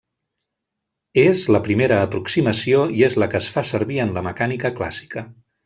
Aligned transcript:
És 1.23 1.43
la 1.57 1.61
primera 1.67 1.99
aproximació 2.07 2.81
i 3.01 3.05
és 3.09 3.19
la 3.25 3.29
que 3.35 3.41
es 3.45 3.53
fa 3.59 3.65
servir 3.75 4.01
en 4.07 4.17
la 4.19 4.25
mecànica 4.31 4.75
clàssica. 4.81 5.29